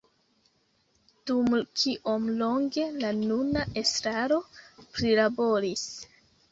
Dum 1.31 1.51
kiom 1.81 2.25
longe 2.41 2.89
la 3.05 3.13
nuna 3.21 3.69
estraro 3.85 4.43
prilaboris 4.97 5.91